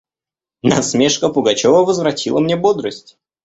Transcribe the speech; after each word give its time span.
Насмешка 0.63 1.29
Пугачева 1.29 1.85
возвратила 1.85 2.39
мне 2.39 2.55
бодрость. 2.55 3.19